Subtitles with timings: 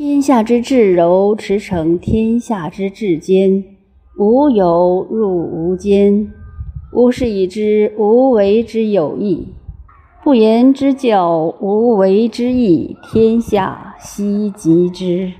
[0.00, 3.62] 天下之至柔，驰骋天下之至坚。
[4.16, 6.32] 无有入无间，
[6.94, 9.48] 吾是以知无为之有益。
[10.24, 15.30] 不言之教，无为之义，天下希及之。